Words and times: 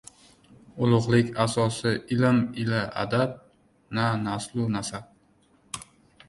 •Ulug‘lik 0.85 1.27
asosi 1.43 1.91
ilm 2.15 2.39
ila 2.63 2.79
adab, 3.03 3.37
na 3.99 4.07
naslu 4.25 4.67
nasab. 4.79 5.81